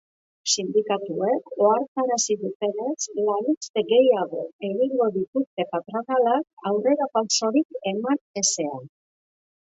Sindikatuek 0.51 1.49
ohartarazi 1.65 2.37
dutenez, 2.43 2.95
lanuzte 3.27 3.83
gehiago 3.91 4.41
egingo 4.69 5.09
dituzte 5.17 5.65
patronalak 5.75 6.71
aurrerapausorik 6.71 7.79
eman 7.93 8.21
ezean. 8.43 8.89